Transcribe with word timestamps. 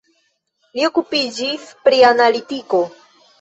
Li 0.77 0.87
okupiĝis 0.87 1.67
pri 1.85 2.01
analitiko. 2.09 2.83